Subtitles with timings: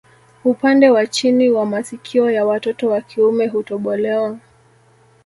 [0.43, 4.37] Upande wa chini wa masikio ya watoto wa kiume hutobolewa